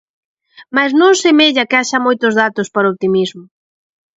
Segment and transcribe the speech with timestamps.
[0.75, 3.43] Mais non semella que haxa moitos datos para o optimismo.